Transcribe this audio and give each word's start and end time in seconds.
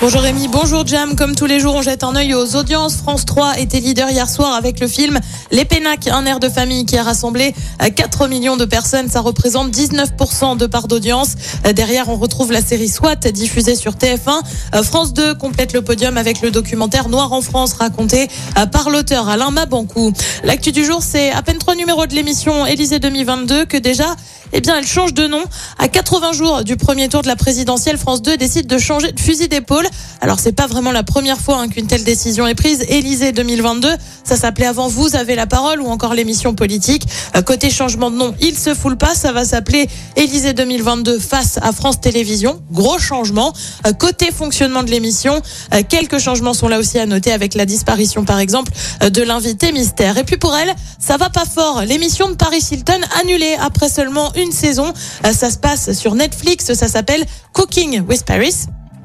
Bonjour 0.00 0.20
Rémi, 0.20 0.46
bonjour 0.46 0.86
Jam. 0.86 1.16
Comme 1.16 1.34
tous 1.34 1.46
les 1.46 1.58
jours, 1.58 1.74
on 1.74 1.82
jette 1.82 2.04
un 2.04 2.14
œil 2.14 2.32
aux 2.32 2.54
audiences. 2.54 2.94
France 2.94 3.24
3 3.26 3.58
était 3.58 3.80
leader 3.80 4.08
hier 4.08 4.30
soir 4.30 4.54
avec 4.54 4.78
le 4.78 4.86
film 4.86 5.18
Les 5.50 5.64
Pénacs, 5.64 6.06
un 6.06 6.24
air 6.24 6.38
de 6.38 6.48
famille 6.48 6.86
qui 6.86 6.96
a 6.96 7.02
rassemblé 7.02 7.52
euh, 7.82 7.90
4 7.90 8.28
millions 8.28 8.56
de 8.56 8.64
personnes. 8.64 9.08
Ça 9.08 9.20
représente 9.20 9.72
19% 9.72 10.56
de 10.56 10.66
part 10.66 10.86
d'audience. 10.86 11.34
Euh, 11.66 11.72
Derrière, 11.72 12.08
on 12.10 12.16
retrouve 12.16 12.52
la 12.52 12.60
série 12.60 12.86
SWAT 12.88 13.16
diffusée 13.32 13.74
sur 13.74 13.94
TF1. 13.94 14.40
Euh, 14.76 14.84
France 14.84 15.12
2 15.14 15.34
complète 15.34 15.72
le 15.72 15.82
podium 15.82 16.16
avec 16.16 16.42
le 16.42 16.52
documentaire 16.52 17.08
Noir 17.08 17.32
en 17.32 17.40
France 17.40 17.72
raconté 17.72 18.28
euh, 18.56 18.66
par 18.66 18.90
l'auteur 18.90 19.28
Alain 19.28 19.50
Mabankou. 19.50 20.12
L'actu 20.44 20.70
du 20.70 20.84
jour, 20.84 21.02
c'est 21.02 21.32
à 21.32 21.42
peine 21.42 21.58
trois 21.58 21.74
numéros 21.74 22.06
de 22.06 22.14
l'émission 22.14 22.66
Élysée 22.66 23.00
2022 23.00 23.64
que 23.64 23.76
déjà, 23.76 24.14
eh 24.52 24.60
bien, 24.60 24.78
elle 24.78 24.86
change 24.86 25.12
de 25.12 25.26
nom. 25.26 25.42
À 25.78 25.88
80 25.88 26.32
jours 26.32 26.62
du 26.62 26.76
premier 26.76 27.08
tour 27.08 27.22
de 27.22 27.26
la 27.26 27.36
présidentielle, 27.36 27.98
France 27.98 28.22
2 28.22 28.36
décide 28.36 28.68
de 28.68 28.78
changer 28.78 29.10
de 29.10 29.18
fusil 29.18 29.48
d'épaule. 29.48 29.87
Alors, 30.20 30.38
c'est 30.40 30.52
pas 30.52 30.66
vraiment 30.66 30.92
la 30.92 31.02
première 31.02 31.38
fois 31.40 31.58
hein, 31.58 31.68
qu'une 31.68 31.86
telle 31.86 32.04
décision 32.04 32.46
est 32.46 32.54
prise. 32.54 32.84
Élysée 32.88 33.32
2022, 33.32 33.88
ça 34.24 34.36
s'appelait 34.36 34.66
avant 34.66 34.88
Vous 34.88 35.16
avez 35.16 35.34
la 35.34 35.46
parole 35.46 35.80
ou 35.80 35.86
encore 35.86 36.14
l'émission 36.14 36.54
politique. 36.54 37.04
Euh, 37.36 37.42
côté 37.42 37.70
changement 37.70 38.10
de 38.10 38.16
nom, 38.16 38.34
il 38.40 38.58
se 38.58 38.74
foule 38.74 38.96
pas. 38.96 39.14
Ça 39.14 39.32
va 39.32 39.44
s'appeler 39.44 39.88
Élysée 40.16 40.52
2022 40.52 41.18
face 41.18 41.58
à 41.62 41.72
France 41.72 42.00
Télévisions. 42.00 42.60
Gros 42.72 42.98
changement. 42.98 43.52
Euh, 43.86 43.92
côté 43.92 44.30
fonctionnement 44.32 44.82
de 44.82 44.90
l'émission, 44.90 45.40
euh, 45.74 45.82
quelques 45.88 46.18
changements 46.18 46.54
sont 46.54 46.68
là 46.68 46.78
aussi 46.78 46.98
à 46.98 47.06
noter 47.06 47.32
avec 47.32 47.54
la 47.54 47.66
disparition, 47.66 48.24
par 48.24 48.38
exemple, 48.38 48.72
euh, 49.02 49.10
de 49.10 49.22
l'invité 49.22 49.72
mystère. 49.72 50.18
Et 50.18 50.24
puis 50.24 50.36
pour 50.36 50.56
elle, 50.56 50.74
ça 50.98 51.16
va 51.16 51.30
pas 51.30 51.44
fort. 51.44 51.82
L'émission 51.86 52.28
de 52.28 52.34
Paris 52.34 52.64
Hilton 52.70 53.00
annulée 53.20 53.56
après 53.60 53.88
seulement 53.88 54.32
une 54.34 54.52
saison. 54.52 54.92
Euh, 55.24 55.32
Ça 55.32 55.50
se 55.50 55.58
passe 55.58 55.92
sur 55.92 56.14
Netflix. 56.14 56.72
Ça 56.72 56.88
s'appelle 56.88 57.24
Cooking 57.52 58.02
with 58.08 58.24
Paris 58.24 58.54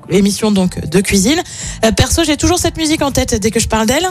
émission 0.10 0.52
donc 0.52 0.80
de 0.86 1.02
cuisine. 1.02 1.42
Euh, 1.86 1.92
perso, 1.92 2.24
j'ai 2.24 2.38
toujours 2.38 2.60
cette 2.60 2.78
musique 2.78 3.02
en 3.02 3.12
tête 3.12 3.36
dès 3.36 3.52
que 3.52 3.60
je 3.60 3.68
parle 3.68 3.88
d'elle. 3.88 4.08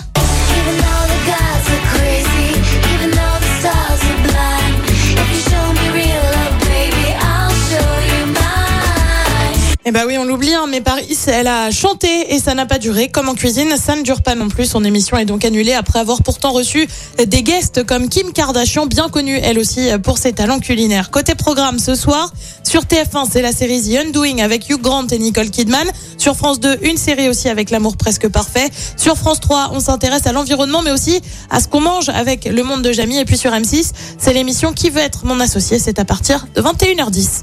Eh 9.92 9.94
ben 9.94 10.04
oui, 10.06 10.16
on 10.16 10.24
l'oublie, 10.24 10.54
hein, 10.54 10.64
mais 10.70 10.80
Paris, 10.80 11.18
elle 11.26 11.48
a 11.48 11.70
chanté 11.70 12.32
et 12.32 12.38
ça 12.38 12.54
n'a 12.54 12.64
pas 12.64 12.78
duré. 12.78 13.08
Comme 13.08 13.28
en 13.28 13.34
cuisine, 13.34 13.76
ça 13.76 13.94
ne 13.94 14.00
dure 14.00 14.22
pas 14.22 14.34
non 14.34 14.48
plus. 14.48 14.64
Son 14.64 14.84
émission 14.84 15.18
est 15.18 15.26
donc 15.26 15.44
annulée 15.44 15.74
après 15.74 15.98
avoir 15.98 16.22
pourtant 16.22 16.52
reçu 16.52 16.88
des 17.18 17.42
guests 17.42 17.84
comme 17.84 18.08
Kim 18.08 18.32
Kardashian, 18.32 18.86
bien 18.86 19.10
connue 19.10 19.38
elle 19.42 19.58
aussi 19.58 19.90
pour 20.02 20.16
ses 20.16 20.32
talents 20.32 20.60
culinaires. 20.60 21.10
Côté 21.10 21.34
programme 21.34 21.78
ce 21.78 21.94
soir, 21.94 22.32
sur 22.64 22.84
TF1, 22.84 23.28
c'est 23.30 23.42
la 23.42 23.52
série 23.52 23.82
The 23.82 24.06
Undoing 24.06 24.38
avec 24.38 24.70
Hugh 24.70 24.80
Grant 24.80 25.08
et 25.08 25.18
Nicole 25.18 25.50
Kidman. 25.50 25.86
Sur 26.16 26.36
France 26.36 26.58
2, 26.58 26.78
une 26.84 26.96
série 26.96 27.28
aussi 27.28 27.50
avec 27.50 27.68
l'amour 27.68 27.98
presque 27.98 28.28
parfait. 28.28 28.70
Sur 28.96 29.18
France 29.18 29.40
3, 29.40 29.72
on 29.74 29.80
s'intéresse 29.80 30.26
à 30.26 30.32
l'environnement, 30.32 30.80
mais 30.80 30.92
aussi 30.92 31.20
à 31.50 31.60
ce 31.60 31.68
qu'on 31.68 31.82
mange 31.82 32.08
avec 32.08 32.46
le 32.46 32.62
monde 32.62 32.80
de 32.80 32.92
Jamie. 32.92 33.18
Et 33.18 33.26
puis 33.26 33.36
sur 33.36 33.50
M6, 33.50 33.90
c'est 34.16 34.32
l'émission 34.32 34.72
Qui 34.72 34.88
veut 34.88 35.02
être 35.02 35.26
mon 35.26 35.38
associé. 35.38 35.78
C'est 35.78 35.98
à 35.98 36.06
partir 36.06 36.46
de 36.54 36.62
21h10. 36.62 37.42